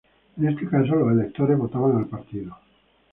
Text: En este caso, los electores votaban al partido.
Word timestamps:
En 0.37 0.47
este 0.49 0.67
caso, 0.67 0.95
los 0.95 1.11
electores 1.11 1.59
votaban 1.59 1.95
al 1.95 2.07
partido. 2.07 2.57